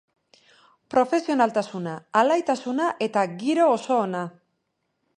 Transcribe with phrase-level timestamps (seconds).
[0.93, 4.27] Profesionaltasuna, alaitasuna eta giro oso ona.